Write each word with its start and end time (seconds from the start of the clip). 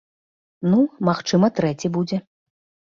Ну, 0.71 0.79
магчыма 1.11 1.53
трэці 1.61 1.95
будзе. 2.01 2.17